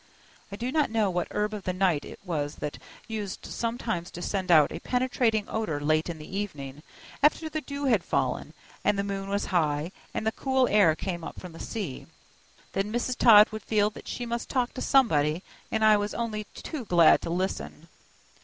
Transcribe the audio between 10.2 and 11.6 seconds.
the cool air came up from the